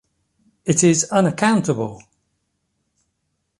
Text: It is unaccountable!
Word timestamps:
It 0.65 0.83
is 0.83 1.03
unaccountable! 1.11 2.01